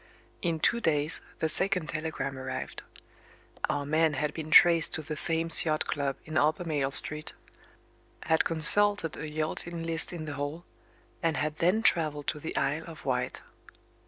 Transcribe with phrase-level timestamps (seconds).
[0.41, 2.81] In two days, the second telegram arrived.
[3.69, 7.33] Our man had been traced to the Thames Yacht Club in Albemarle Street
[8.23, 10.65] had consulted a yachting list in the hall
[11.21, 13.43] and had then travelled to the Isle of Wight.